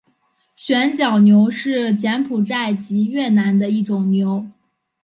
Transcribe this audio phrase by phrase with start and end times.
[0.55, 4.47] 旋角牛是柬埔寨及越南的一种牛。